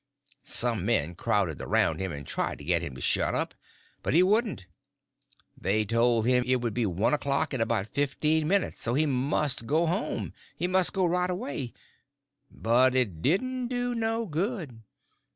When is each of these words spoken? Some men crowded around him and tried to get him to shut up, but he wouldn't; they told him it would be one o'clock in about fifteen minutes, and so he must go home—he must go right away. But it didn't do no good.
Some 0.47 0.83
men 0.83 1.13
crowded 1.13 1.61
around 1.61 1.99
him 1.99 2.11
and 2.11 2.25
tried 2.25 2.57
to 2.57 2.63
get 2.63 2.81
him 2.81 2.95
to 2.95 3.01
shut 3.01 3.35
up, 3.35 3.53
but 4.01 4.15
he 4.15 4.23
wouldn't; 4.23 4.65
they 5.55 5.85
told 5.85 6.25
him 6.25 6.43
it 6.47 6.55
would 6.59 6.73
be 6.73 6.87
one 6.87 7.13
o'clock 7.13 7.53
in 7.53 7.61
about 7.61 7.85
fifteen 7.85 8.47
minutes, 8.47 8.77
and 8.77 8.81
so 8.81 8.93
he 8.95 9.05
must 9.05 9.67
go 9.67 9.85
home—he 9.85 10.65
must 10.65 10.93
go 10.93 11.05
right 11.05 11.29
away. 11.29 11.73
But 12.49 12.95
it 12.95 13.21
didn't 13.21 13.67
do 13.67 13.93
no 13.93 14.25
good. 14.25 14.81